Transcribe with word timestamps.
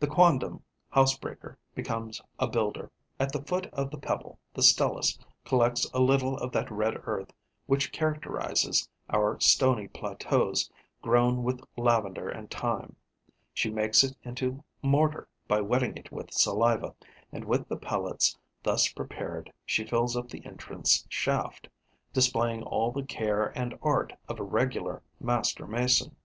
The 0.00 0.06
quondam 0.06 0.62
housebreaker 0.88 1.58
becomes 1.74 2.22
a 2.38 2.46
builder. 2.46 2.90
At 3.20 3.32
the 3.34 3.42
foot 3.42 3.66
of 3.66 3.90
the 3.90 3.98
pebble, 3.98 4.38
the 4.54 4.62
Stelis 4.62 5.18
collects 5.44 5.84
a 5.92 5.98
little 6.00 6.38
of 6.38 6.52
that 6.52 6.70
red 6.70 6.96
earth 7.06 7.34
which 7.66 7.92
characterizes 7.92 8.88
our 9.10 9.38
stony 9.40 9.86
plateaus 9.86 10.70
grown 11.02 11.42
with 11.44 11.60
lavender 11.76 12.30
and 12.30 12.50
thyme; 12.50 12.96
she 13.52 13.68
makes 13.70 14.02
it 14.02 14.16
into 14.22 14.64
mortar 14.80 15.28
by 15.46 15.60
wetting 15.60 15.98
it 15.98 16.10
with 16.10 16.32
saliva; 16.32 16.94
and 17.30 17.44
with 17.44 17.68
the 17.68 17.76
pellets 17.76 18.38
thus 18.62 18.88
prepared 18.90 19.52
she 19.66 19.84
fills 19.84 20.16
up 20.16 20.30
the 20.30 20.46
entrance 20.46 21.04
shaft, 21.10 21.68
displaying 22.14 22.62
all 22.62 22.90
the 22.90 23.04
care 23.04 23.52
and 23.54 23.78
art 23.82 24.14
of 24.30 24.40
a 24.40 24.44
regular 24.44 25.02
master 25.20 25.66
mason. 25.66 26.16